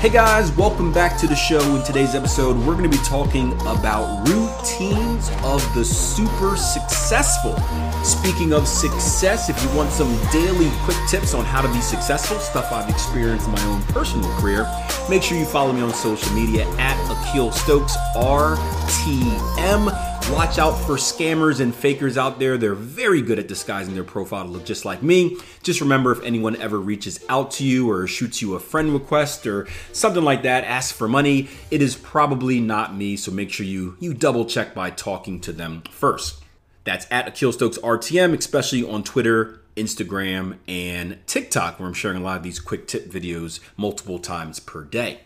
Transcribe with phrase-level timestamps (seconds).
[0.00, 1.60] Hey guys, welcome back to the show.
[1.76, 7.54] In today's episode, we're going to be talking about routines of the super successful.
[8.02, 12.38] Speaking of success, if you want some daily quick tips on how to be successful,
[12.38, 14.66] stuff I've experienced in my own personal career,
[15.10, 20.09] make sure you follow me on social media at Akil Stokes RTM.
[20.32, 22.56] Watch out for scammers and fakers out there.
[22.56, 25.36] They're very good at disguising their profile to look just like me.
[25.62, 29.46] Just remember if anyone ever reaches out to you or shoots you a friend request
[29.46, 33.16] or something like that, asks for money, it is probably not me.
[33.16, 36.42] So make sure you you double check by talking to them first.
[36.84, 42.24] That's at Akil Stokes RTM, especially on Twitter, Instagram, and TikTok, where I'm sharing a
[42.24, 45.20] lot of these quick tip videos multiple times per day.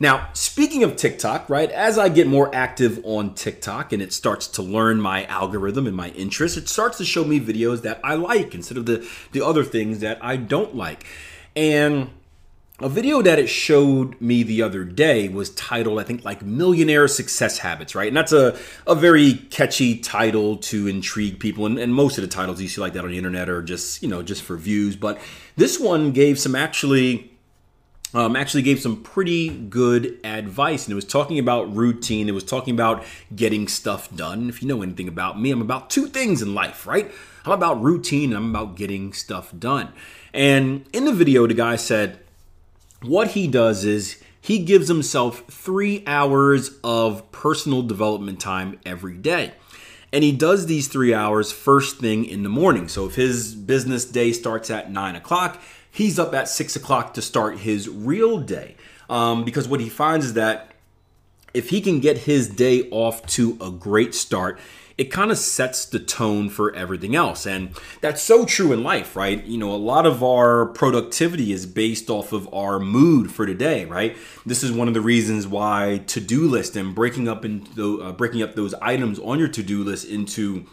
[0.00, 4.48] Now, speaking of TikTok, right, as I get more active on TikTok and it starts
[4.48, 8.14] to learn my algorithm and my interests, it starts to show me videos that I
[8.14, 11.06] like instead of the, the other things that I don't like.
[11.54, 12.10] And
[12.80, 17.06] a video that it showed me the other day was titled, I think, like Millionaire
[17.06, 18.08] Success Habits, right?
[18.08, 21.66] And that's a, a very catchy title to intrigue people.
[21.66, 24.02] And, and most of the titles you see like that on the internet are just,
[24.02, 24.96] you know, just for views.
[24.96, 25.20] But
[25.54, 27.30] this one gave some actually
[28.14, 30.86] um, actually gave some pretty good advice.
[30.86, 34.48] And it was talking about routine, it was talking about getting stuff done.
[34.48, 37.10] If you know anything about me, I'm about two things in life, right?
[37.44, 39.92] I'm about routine and I'm about getting stuff done.
[40.32, 42.20] And in the video, the guy said,
[43.02, 49.52] what he does is he gives himself three hours of personal development time every day.
[50.12, 52.88] And he does these three hours first thing in the morning.
[52.88, 55.60] So if his business day starts at nine o'clock,
[55.94, 58.76] he's up at six o'clock to start his real day.
[59.08, 60.72] Um, because what he finds is that
[61.54, 64.58] if he can get his day off to a great start,
[64.96, 67.46] it kind of sets the tone for everything else.
[67.46, 69.44] And that's so true in life, right?
[69.44, 73.54] You know, a lot of our productivity is based off of our mood for the
[73.54, 74.16] day, right?
[74.46, 78.42] This is one of the reasons why to-do list and breaking up into uh, breaking
[78.42, 80.66] up those items on your to-do list into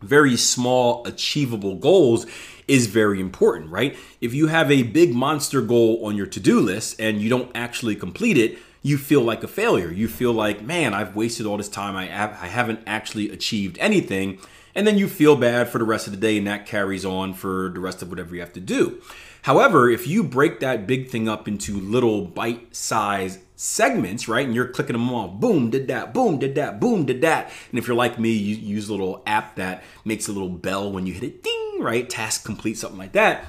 [0.00, 2.26] very small achievable goals
[2.66, 3.96] is very important, right?
[4.20, 7.50] If you have a big monster goal on your to do list and you don't
[7.54, 9.90] actually complete it, you feel like a failure.
[9.90, 11.96] You feel like, man, I've wasted all this time.
[11.96, 14.38] I, have, I haven't actually achieved anything.
[14.74, 17.32] And then you feel bad for the rest of the day, and that carries on
[17.32, 19.00] for the rest of whatever you have to do.
[19.42, 24.44] However, if you break that big thing up into little bite sized segments, right?
[24.44, 27.52] And you're clicking them all, boom, did that, boom, did that, boom, did that.
[27.70, 30.90] And if you're like me, you use a little app that makes a little bell
[30.90, 32.08] when you hit it, ding, right?
[32.08, 33.46] Task complete, something like that.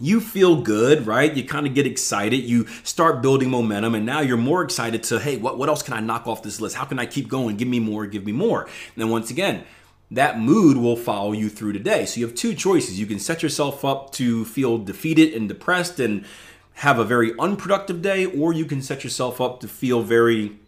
[0.00, 1.34] You feel good, right?
[1.34, 2.36] You kind of get excited.
[2.36, 5.94] You start building momentum, and now you're more excited to, hey, what, what else can
[5.94, 6.76] I knock off this list?
[6.76, 7.56] How can I keep going?
[7.56, 8.62] Give me more, give me more.
[8.62, 9.64] And then once again,
[10.10, 12.06] that mood will follow you through the day.
[12.06, 12.98] So you have two choices.
[12.98, 16.24] You can set yourself up to feel defeated and depressed and
[16.74, 20.58] have a very unproductive day, or you can set yourself up to feel very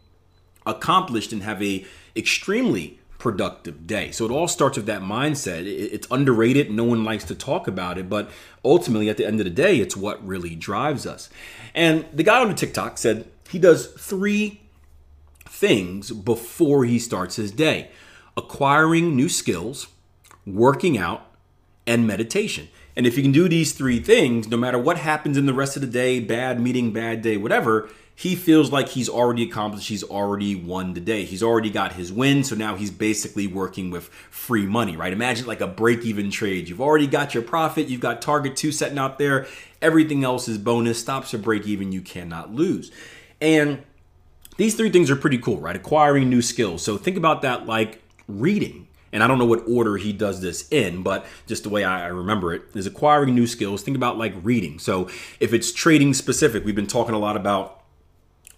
[0.66, 1.86] accomplished and have a
[2.16, 4.10] extremely productive day.
[4.10, 5.64] So it all starts with that mindset.
[5.66, 6.70] It's underrated.
[6.70, 8.30] No one likes to talk about it, but
[8.64, 11.30] ultimately, at the end of the day, it's what really drives us.
[11.74, 14.62] And the guy on the TikTok said he does three
[15.46, 17.90] things before he starts his day
[18.36, 19.88] acquiring new skills,
[20.46, 21.26] working out,
[21.86, 22.68] and meditation.
[22.96, 25.76] And if you can do these three things, no matter what happens in the rest
[25.76, 30.04] of the day, bad meeting, bad day, whatever, he feels like he's already accomplished, he's
[30.04, 31.24] already won the day.
[31.24, 35.10] He's already got his win, so now he's basically working with free money, right?
[35.10, 36.68] Imagine like a break even trade.
[36.68, 39.46] You've already got your profit, you've got target two setting out there,
[39.80, 42.92] everything else is bonus, stops or break even, you cannot lose.
[43.40, 43.84] And
[44.58, 45.74] these three things are pretty cool, right?
[45.74, 46.82] Acquiring new skills.
[46.82, 48.86] So think about that like reading.
[49.14, 52.08] And I don't know what order he does this in, but just the way I
[52.08, 53.82] remember it is acquiring new skills.
[53.82, 54.78] Think about like reading.
[54.78, 55.08] So
[55.40, 57.79] if it's trading specific, we've been talking a lot about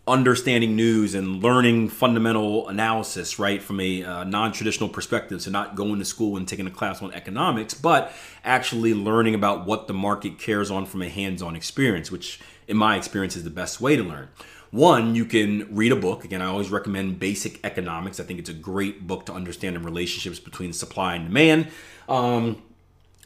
[0.07, 5.43] understanding news and learning fundamental analysis, right, from a uh, non traditional perspective.
[5.43, 8.13] So, not going to school and taking a class on economics, but
[8.45, 12.77] actually learning about what the market cares on from a hands on experience, which, in
[12.77, 14.29] my experience, is the best way to learn.
[14.71, 16.25] One, you can read a book.
[16.25, 18.19] Again, I always recommend Basic Economics.
[18.19, 21.69] I think it's a great book to understand the relationships between supply and demand.
[22.09, 22.63] Um,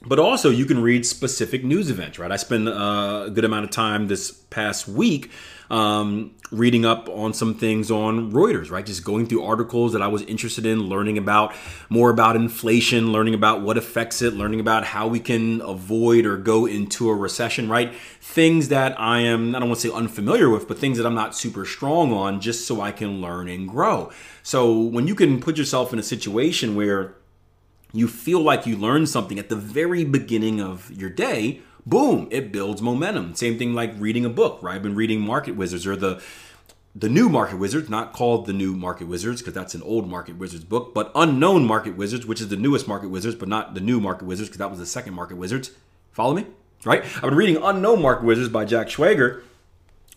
[0.03, 2.31] but also you can read specific news events, right?
[2.31, 5.31] I spent uh, a good amount of time this past week
[5.71, 8.87] um, reading up on some things on Reuters, right?
[8.87, 11.55] Just going through articles that I was interested in, learning about
[11.89, 16.37] more about inflation, learning about what affects it, learning about how we can avoid or
[16.37, 17.93] go into a recession, right?
[18.21, 21.15] Things that I am, I don't want to say unfamiliar with, but things that I'm
[21.15, 24.13] not super strong on just so I can learn and grow.
[24.43, 27.17] So when you can put yourself in a situation where
[27.99, 32.53] you feel like you learned something at the very beginning of your day, boom, it
[32.53, 33.35] builds momentum.
[33.35, 34.77] Same thing like reading a book, right?
[34.77, 36.23] I've been reading Market Wizards or the
[36.99, 40.39] the new Market Wizards, not called the new Market Wizards because that's an old Market
[40.39, 43.83] Wizards book, but Unknown Market Wizards, which is the newest Market Wizards, but not the
[43.83, 45.73] new Market Wizards because that was the second Market Wizards.
[46.13, 46.47] Follow me?
[46.87, 47.05] Right?
[47.05, 49.43] I've been reading Unknown Market Wizards by Jack Schwager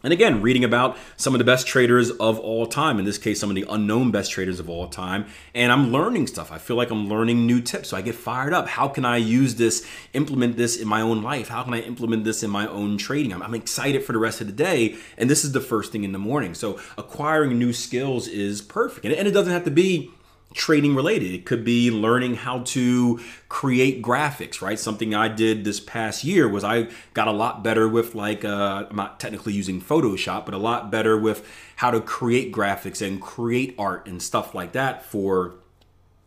[0.01, 3.37] and again, reading about some of the best traders of all time, in this case,
[3.37, 5.25] some of the unknown best traders of all time.
[5.53, 6.53] And I'm learning stuff.
[6.53, 7.89] I feel like I'm learning new tips.
[7.89, 8.69] So I get fired up.
[8.69, 11.49] How can I use this, implement this in my own life?
[11.49, 13.33] How can I implement this in my own trading?
[13.33, 14.95] I'm, I'm excited for the rest of the day.
[15.17, 16.53] And this is the first thing in the morning.
[16.53, 19.05] So acquiring new skills is perfect.
[19.05, 20.11] And, and it doesn't have to be
[20.53, 21.31] trading related.
[21.31, 23.19] It could be learning how to
[23.49, 24.79] create graphics, right?
[24.79, 28.87] Something I did this past year was I got a lot better with like uh,
[28.89, 31.47] I'm not technically using Photoshop, but a lot better with
[31.77, 35.55] how to create graphics and create art and stuff like that for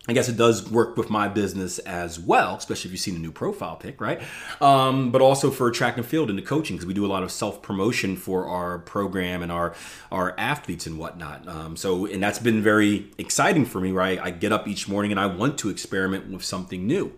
[0.05, 3.19] I guess it does work with my business as well, especially if you've seen a
[3.19, 4.21] new profile pic, right?
[4.59, 7.31] Um, but also for track and field the coaching, because we do a lot of
[7.31, 9.73] self promotion for our program and our
[10.11, 11.47] our athletes and whatnot.
[11.47, 14.19] Um, so, and that's been very exciting for me, right?
[14.19, 17.13] I get up each morning and I want to experiment with something new.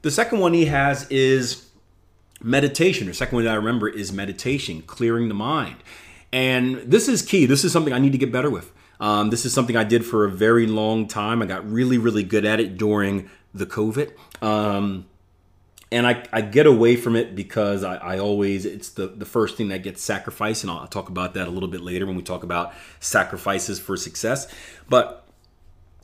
[0.00, 1.68] The second one he has is
[2.42, 3.06] meditation.
[3.06, 5.76] The second one that I remember is meditation, clearing the mind.
[6.32, 7.44] And this is key.
[7.44, 8.72] This is something I need to get better with.
[9.00, 11.42] Um, this is something I did for a very long time.
[11.42, 14.12] I got really, really good at it during the COVID.
[14.42, 15.06] Um,
[15.92, 19.56] and I, I, get away from it because I, I, always it's the, the first
[19.56, 22.22] thing that gets sacrificed and I'll, talk about that a little bit later when we
[22.22, 24.52] talk about sacrifices for success
[24.88, 25.26] but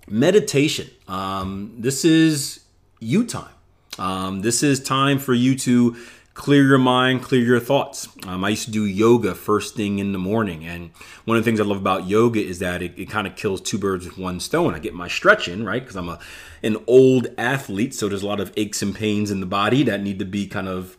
[0.07, 2.61] meditation um, this is
[3.01, 3.53] you time
[3.99, 5.97] um, this is time for you to
[6.41, 8.09] clear your mind, clear your thoughts.
[8.27, 10.65] Um, I used to do yoga first thing in the morning.
[10.65, 10.91] And
[11.27, 13.61] one of the things I love about yoga is that it, it kind of kills
[13.61, 14.75] two birds with one stone.
[14.75, 15.83] I get my stretch in, right?
[15.83, 16.19] Because I'm a,
[16.63, 17.95] an old athlete.
[17.95, 20.47] So there's a lot of aches and pains in the body that need to be
[20.47, 20.97] kind of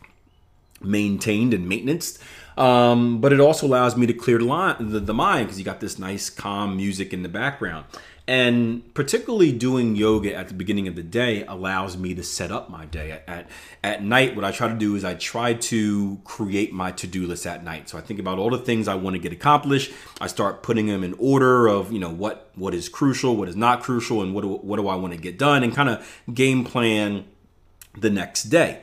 [0.80, 2.20] maintained and maintenance.
[2.56, 5.64] Um, but it also allows me to clear the, line, the, the mind because you
[5.64, 7.86] got this nice calm music in the background.
[8.28, 12.70] And particularly doing yoga at the beginning of the day allows me to set up
[12.70, 13.20] my day.
[13.26, 13.48] At,
[13.82, 17.26] at night, what I try to do is I try to create my to do
[17.26, 17.88] list at night.
[17.88, 19.92] So I think about all the things I want to get accomplished.
[20.20, 23.56] I start putting them in order of, you know, what, what is crucial, what is
[23.56, 26.22] not crucial, and what do, what do I want to get done, and kind of
[26.32, 27.24] game plan
[27.98, 28.82] the next day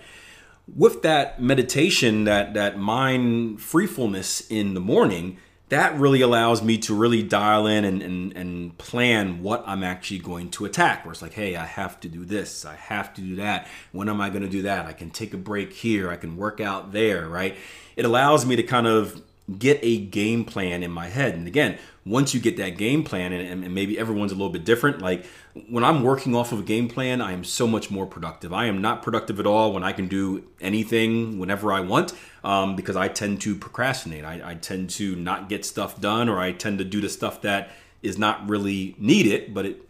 [0.76, 5.38] with that meditation, that that mind freefulness in the morning,
[5.70, 10.20] that really allows me to really dial in and, and, and plan what I'm actually
[10.20, 11.06] going to attack.
[11.06, 13.68] Where it's like, hey, I have to do this, I have to do that.
[13.92, 14.88] When am I going to do that?
[14.88, 17.56] I can take a break here, I can work out there, right?
[17.96, 19.22] It allows me to kind of
[19.58, 21.36] get a game plan in my head.
[21.36, 24.66] And again, once you get that game plan, and, and, maybe everyone's a little bit
[24.66, 25.26] different, like
[25.70, 28.54] when I'm working off of a game plan, I am so much more productive.
[28.54, 32.14] I am not productive at all when I can do anything whenever I want
[32.44, 34.24] um, because I tend to procrastinate.
[34.24, 37.42] I, I tend to not get stuff done, or I tend to do the stuff
[37.42, 37.72] that
[38.02, 39.86] is not really needed, but it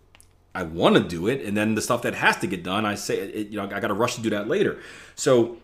[0.54, 2.96] I want to do it, and then the stuff that has to get done, I
[2.96, 4.80] say, it, you know, I got to rush to do that later.
[5.16, 5.58] So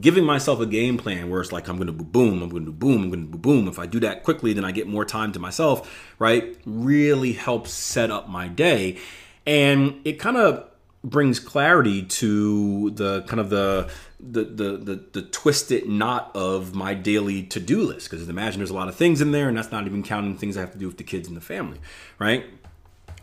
[0.00, 2.72] giving myself a game plan where it's like I'm going to boom, I'm going to
[2.72, 3.68] boom, I'm going to boom.
[3.68, 6.56] If I do that quickly, then I get more time to myself, right?
[6.64, 8.98] Really helps set up my day.
[9.46, 10.68] And it kind of
[11.04, 13.88] brings clarity to the kind of the
[14.18, 18.74] the the the, the twisted knot of my daily to-do list because imagine there's a
[18.74, 20.86] lot of things in there and that's not even counting things I have to do
[20.86, 21.78] with the kids and the family,
[22.18, 22.44] right?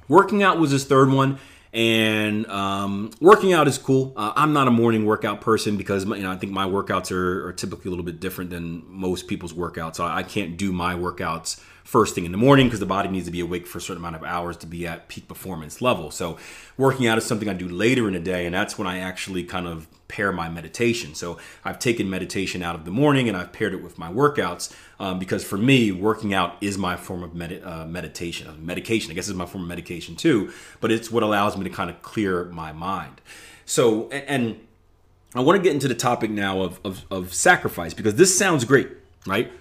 [0.08, 1.40] Working out was his third one
[1.74, 4.14] and um, working out is cool.
[4.16, 7.48] Uh, I'm not a morning workout person because you know I think my workouts are,
[7.48, 9.96] are typically a little bit different than most people's workouts.
[9.96, 13.26] So I can't do my workouts first thing in the morning because the body needs
[13.26, 16.12] to be awake for a certain amount of hours to be at peak performance level.
[16.12, 16.38] So
[16.78, 19.44] working out is something I do later in the day, and that's when I actually
[19.44, 21.16] kind of pair my meditation.
[21.16, 24.72] So I've taken meditation out of the morning and I've paired it with my workouts
[25.00, 28.48] um, because for me, working out is my form of med- uh, meditation.
[28.48, 31.64] Uh, medication, I guess, is my form of medication too, but it's what allows me
[31.64, 33.22] to kind of clear my mind.
[33.66, 34.60] So, and,
[35.36, 38.66] I want to get into the topic now of, of, of sacrifice because this sounds
[38.66, 38.90] great,
[39.26, 39.52] right?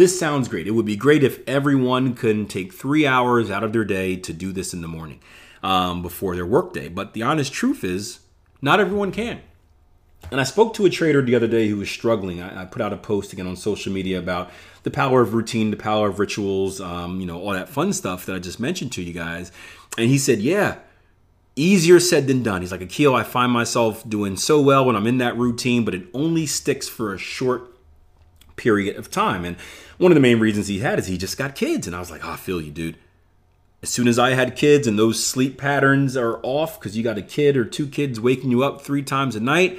[0.00, 0.66] This sounds great.
[0.66, 4.32] It would be great if everyone could take three hours out of their day to
[4.32, 5.20] do this in the morning
[5.62, 6.88] um, before their workday.
[6.88, 8.20] But the honest truth is,
[8.62, 9.42] not everyone can
[10.30, 12.40] And I spoke to a trader the other day who was struggling.
[12.40, 14.50] I, I, put out a post again on social media about
[14.84, 18.24] the power of routine, the power of rituals, um, you know, all that fun stuff
[18.24, 19.52] that I just mentioned to you guys.
[19.98, 20.78] And he said, Yeah,
[21.56, 22.62] easier said than done.
[22.62, 25.94] He's like, Akil, I find myself doing so well when I'm in that routine, but
[25.94, 27.70] it only sticks for a short
[28.60, 29.44] period of time.
[29.44, 29.56] And
[29.98, 31.86] one of the main reasons he had is he just got kids.
[31.86, 32.98] And I was like, oh, I feel you, dude.
[33.82, 37.16] As soon as I had kids and those sleep patterns are off because you got
[37.16, 39.78] a kid or two kids waking you up three times a night,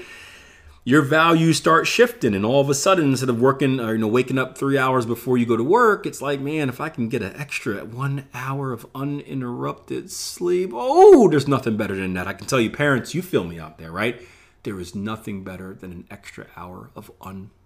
[0.83, 4.07] your values start shifting and all of a sudden instead of working or you know
[4.07, 7.07] waking up three hours before you go to work it's like man if i can
[7.07, 12.33] get an extra one hour of uninterrupted sleep oh there's nothing better than that i
[12.33, 14.23] can tell you parents you feel me out there right
[14.63, 17.60] there is nothing better than an extra hour of uninterrupted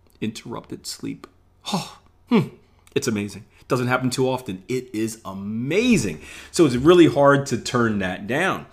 [0.86, 1.28] sleep.
[1.74, 2.48] Oh hmm,
[2.96, 3.46] it's amazing.
[3.60, 4.64] It doesn't happen too often.
[4.68, 6.22] It is amazing.
[6.52, 8.68] So it's really hard to turn that down.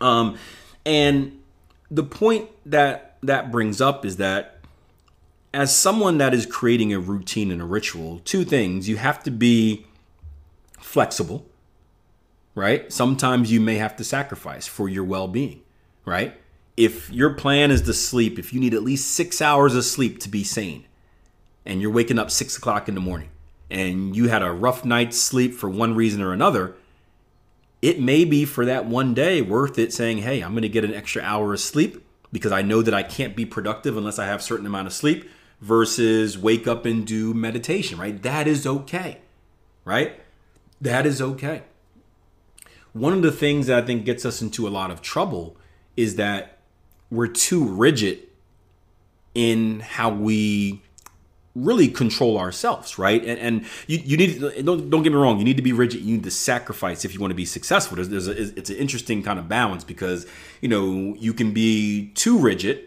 [0.00, 0.38] Um,
[0.84, 1.40] and
[1.90, 4.58] the point that that brings up is that
[5.52, 9.30] as someone that is creating a routine and a ritual, two things you have to
[9.30, 9.86] be
[10.78, 11.46] flexible,
[12.54, 12.92] right?
[12.92, 15.62] Sometimes you may have to sacrifice for your well being,
[16.04, 16.34] right?
[16.76, 20.20] If your plan is to sleep, if you need at least six hours of sleep
[20.20, 20.84] to be sane,
[21.64, 23.30] and you're waking up six o'clock in the morning,
[23.70, 26.76] and you had a rough night's sleep for one reason or another,
[27.82, 30.84] it may be for that one day worth it saying, hey, I'm going to get
[30.84, 34.26] an extra hour of sleep because I know that I can't be productive unless I
[34.26, 35.28] have a certain amount of sleep
[35.60, 38.20] versus wake up and do meditation, right?
[38.22, 39.18] That is okay,
[39.84, 40.20] right?
[40.80, 41.62] That is okay.
[42.92, 45.56] One of the things that I think gets us into a lot of trouble
[45.96, 46.55] is that
[47.10, 48.20] we're too rigid
[49.34, 50.82] in how we
[51.56, 53.24] really control ourselves, right?
[53.24, 56.02] And, and you, you need don't, don't get me wrong, you need to be rigid.
[56.02, 57.96] You need to sacrifice if you want to be successful.
[57.96, 60.26] There's, there's a, it's an interesting kind of balance because
[60.60, 62.84] you know you can be too rigid,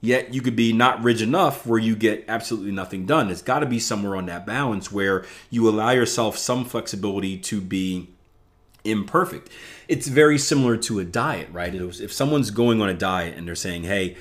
[0.00, 3.28] yet you could be not rigid enough where you get absolutely nothing done.
[3.28, 7.60] It's got to be somewhere on that balance where you allow yourself some flexibility to
[7.60, 8.08] be
[8.84, 9.50] imperfect.
[9.88, 11.74] It's very similar to a diet, right?
[11.74, 14.16] If someone's going on a diet and they're saying, "Hey,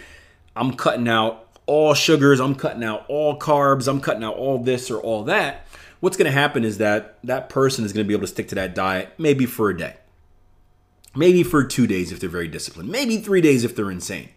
[0.56, 4.90] I'm cutting out all sugars, I'm cutting out all carbs, I'm cutting out all this
[4.90, 5.68] or all that,
[6.00, 8.48] what's going to happen is that that person is going to be able to stick
[8.50, 9.96] to that diet maybe for a day.
[11.16, 12.90] Maybe for two days if they're very disciplined.
[12.90, 14.30] Maybe three days if they're insane.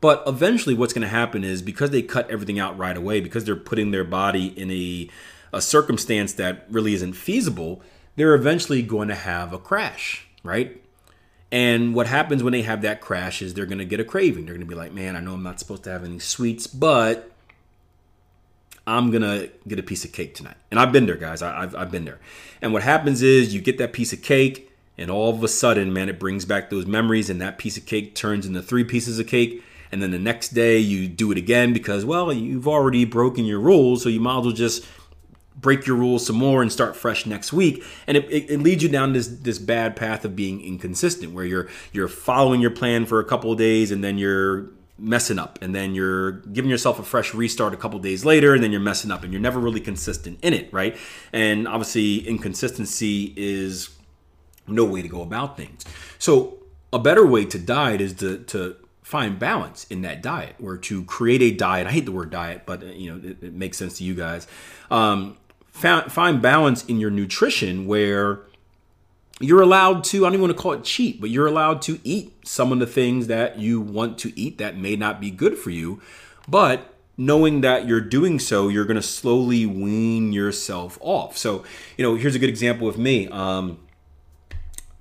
[0.00, 3.44] But eventually, what's going to happen is because they cut everything out right away, because
[3.44, 5.08] they're putting their body in a,
[5.52, 7.82] a circumstance that really isn't feasible,
[8.16, 10.82] they're eventually going to have a crash, right?
[11.52, 14.46] And what happens when they have that crash is they're going to get a craving.
[14.46, 16.66] They're going to be like, man, I know I'm not supposed to have any sweets,
[16.66, 17.30] but
[18.86, 20.56] I'm going to get a piece of cake tonight.
[20.70, 21.42] And I've been there, guys.
[21.42, 22.18] I, have I've been there.
[22.60, 25.92] And what happens is you get that piece of cake, and all of a sudden,
[25.92, 29.18] man, it brings back those memories, and that piece of cake turns into three pieces
[29.18, 29.62] of cake.
[29.92, 33.60] And then the next day, you do it again because, well, you've already broken your
[33.60, 34.84] rules, so you might as well just
[35.56, 37.82] break your rules some more and start fresh next week.
[38.06, 41.44] And it, it, it, leads you down this this bad path of being inconsistent where
[41.44, 45.58] you're you're following your plan for a couple of days and then you're messing up.
[45.62, 48.80] And then you're giving yourself a fresh restart a couple days later and then you're
[48.80, 50.96] messing up and you're never really consistent in it right?
[51.32, 53.90] And obviously inconsistency is
[54.66, 55.84] no way to go about things.
[56.18, 56.58] So
[56.92, 61.04] a better way to diet is to to find balance in that diet or to
[61.04, 61.86] create a diet.
[61.86, 64.46] I hate the word diet but you know it, it makes sense to you guys.
[64.90, 65.36] Um,
[65.76, 68.40] find balance in your nutrition where
[69.40, 72.00] you're allowed to, I don't even want to call it cheat, but you're allowed to
[72.04, 75.58] eat some of the things that you want to eat that may not be good
[75.58, 76.00] for you.
[76.48, 81.36] But knowing that you're doing so, you're going to slowly wean yourself off.
[81.36, 81.64] So,
[81.96, 83.28] you know, here's a good example of me.
[83.28, 83.78] Um,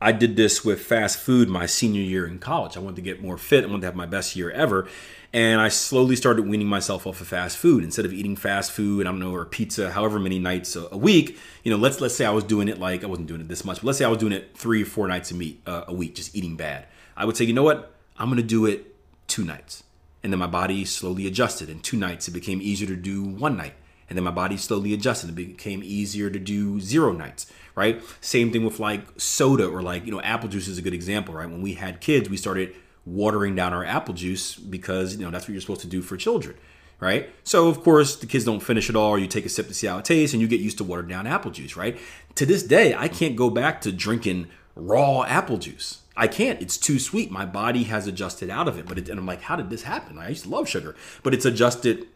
[0.02, 2.76] I did this with fast food my senior year in college.
[2.76, 3.64] I wanted to get more fit.
[3.64, 4.88] I wanted to have my best year ever.
[5.36, 7.84] And I slowly started weaning myself off of fast food.
[7.84, 11.38] Instead of eating fast food, I don't know, or pizza, however many nights a, week,
[11.62, 13.66] you know, let's let's say I was doing it like I wasn't doing it this
[13.66, 15.94] much, but let's say I was doing it three or four nights a uh, a
[15.94, 16.86] week, just eating bad.
[17.18, 18.96] I would say, you know what, I'm gonna do it
[19.28, 19.84] two nights,
[20.24, 21.70] and then my body slowly adjusted.
[21.70, 23.74] And two nights, it became easier to do one night,
[24.10, 25.32] and then my body slowly adjusted.
[25.32, 28.02] It became easier to do zero nights right?
[28.22, 31.34] Same thing with like soda or like, you know, apple juice is a good example,
[31.34, 31.50] right?
[31.50, 32.74] When we had kids, we started
[33.06, 36.18] watering down our apple juice because you know that's what you're supposed to do for
[36.18, 36.56] children
[37.00, 37.30] right?
[37.44, 39.12] So of course the kids don't finish it all.
[39.12, 40.84] Or you take a sip to see how it tastes and you get used to
[40.84, 41.98] watered down apple juice right?
[42.36, 46.02] To this day i can't go back to drinking raw apple juice.
[46.18, 46.62] I can't.
[46.62, 47.30] It's too sweet.
[47.30, 49.84] My body has adjusted out of it but it, and i'm like how did this
[49.84, 50.18] happen?
[50.18, 52.08] I used to love sugar but it's adjusted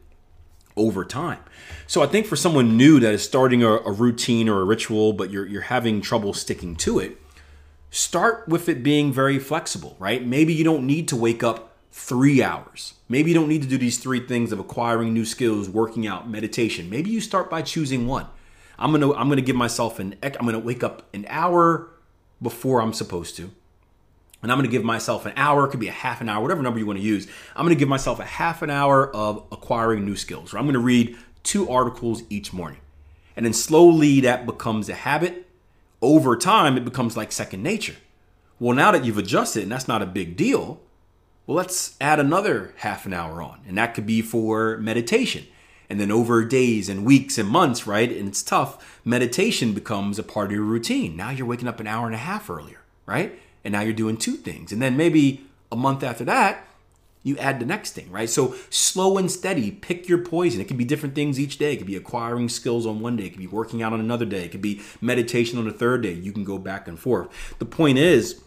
[0.78, 1.40] over time.
[1.88, 5.14] So i think for someone new that is starting a, a routine or a ritual
[5.14, 7.18] but you're, you're having trouble sticking to it
[7.92, 10.26] start with it being very flexible, right?
[10.26, 12.94] Maybe you don't need to wake up three hours.
[13.08, 16.30] Maybe you don't need to do these three things of acquiring new skills, working out,
[16.30, 16.90] meditation.
[16.90, 18.28] Maybe you start by choosing one.
[18.78, 21.90] I'm gonna I'm gonna give myself an I'm gonna wake up an hour
[22.42, 23.52] before I'm supposed to.
[24.42, 26.62] And I'm gonna give myself an hour, it could be a half an hour, whatever
[26.62, 27.28] number you wanna use.
[27.56, 30.54] I'm gonna give myself a half an hour of acquiring new skills.
[30.54, 32.80] Or I'm gonna read two articles each morning.
[33.36, 35.49] And then slowly that becomes a habit.
[36.02, 37.96] Over time, it becomes like second nature.
[38.60, 40.82] Well, now that you've adjusted and that's not a big deal,
[41.46, 43.62] well, let's add another half an hour on.
[43.68, 45.46] And that could be for meditation.
[45.90, 48.12] And then over days and weeks and months, right?
[48.12, 51.16] And it's tough, meditation becomes a part of your routine.
[51.16, 53.40] Now you're waking up an hour and a half earlier, right?
[53.64, 54.72] And now you're doing two things.
[54.72, 56.68] And then maybe a month after that,
[57.22, 58.30] you add the next thing, right?
[58.30, 60.62] So slow and steady, pick your poison.
[60.62, 61.74] It can be different things each day.
[61.74, 64.26] It could be acquiring skills on one day, it could be working out on another
[64.26, 66.14] day, it could be meditation on the third day.
[66.14, 67.30] You can go back and forth.
[67.60, 68.42] The point is,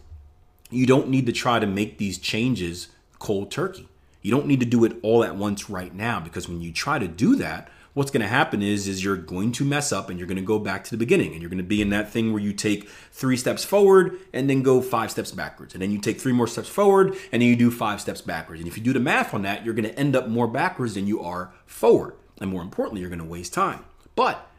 [0.69, 2.87] you don't need to try to make these changes
[3.19, 3.87] cold turkey.
[4.21, 6.97] You don't need to do it all at once right now because when you try
[6.97, 10.17] to do that, what's going to happen is is you're going to mess up and
[10.17, 12.09] you're going to go back to the beginning and you're going to be in that
[12.11, 15.73] thing where you take 3 steps forward and then go 5 steps backwards.
[15.73, 18.61] And then you take 3 more steps forward and then you do 5 steps backwards.
[18.61, 20.95] And if you do the math on that, you're going to end up more backwards
[20.95, 22.15] than you are forward.
[22.39, 23.85] And more importantly, you're going to waste time.
[24.15, 24.49] But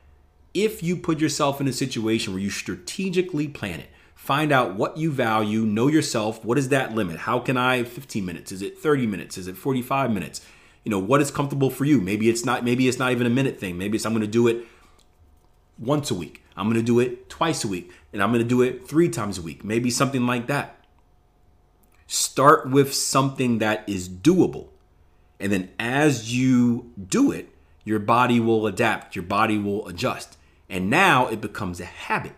[0.52, 3.90] if you put yourself in a situation where you strategically plan it,
[4.24, 6.42] Find out what you value, know yourself.
[6.46, 7.18] What is that limit?
[7.18, 8.52] How can I 15 minutes?
[8.52, 9.36] Is it 30 minutes?
[9.36, 10.40] Is it 45 minutes?
[10.84, 12.00] You know, what is comfortable for you?
[12.00, 13.78] Maybe it's not maybe it's not even a minute thing.
[13.78, 14.66] Maybe it's I'm going to do it
[15.78, 16.42] once a week.
[16.56, 19.08] I'm going to do it twice a week and I'm going to do it 3
[19.08, 19.64] times a week.
[19.64, 20.76] Maybe something like that.
[22.06, 24.68] Start with something that is doable.
[25.40, 27.48] And then as you do it,
[27.82, 30.36] your body will adapt, your body will adjust.
[30.68, 32.34] And now it becomes a habit.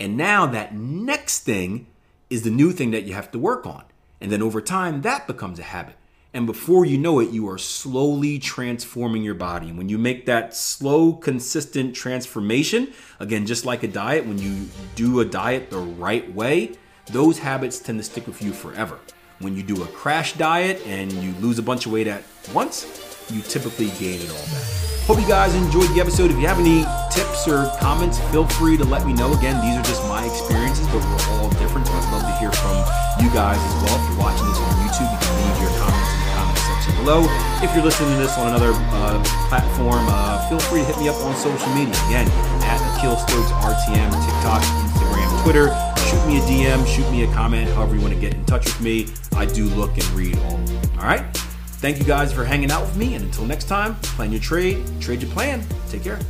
[0.00, 1.86] And now that next thing
[2.28, 3.84] is the new thing that you have to work on.
[4.20, 5.96] And then over time, that becomes a habit.
[6.34, 9.68] And before you know it, you are slowly transforming your body.
[9.68, 14.66] And when you make that slow, consistent transformation, again, just like a diet, when you
[14.94, 16.72] do a diet the right way,
[17.10, 18.98] those habits tend to stick with you forever.
[19.40, 22.86] When you do a crash diet and you lose a bunch of weight at once,
[23.30, 24.64] you typically gain it all back.
[25.04, 26.30] Hope you guys enjoyed the episode.
[26.30, 29.34] If you have any tips or comments, feel free to let me know.
[29.34, 31.86] Again, these are just my experiences, but we're all different.
[31.88, 32.76] So I'd love to hear from
[33.22, 34.00] you guys as well.
[34.00, 36.21] If you're watching this on YouTube, you can leave your comments
[36.96, 37.24] below.
[37.62, 41.08] If you're listening to this on another uh, platform, uh, feel free to hit me
[41.08, 41.94] up on social media.
[42.06, 42.28] Again,
[42.62, 45.68] at Akil Stokes RTM, TikTok, Instagram, Twitter.
[46.08, 48.64] Shoot me a DM, shoot me a comment, however you want to get in touch
[48.64, 49.08] with me.
[49.34, 50.60] I do look and read all.
[50.98, 51.24] All right.
[51.82, 53.14] Thank you guys for hanging out with me.
[53.14, 55.64] And until next time, plan your trade, trade your plan.
[55.88, 56.20] Take care.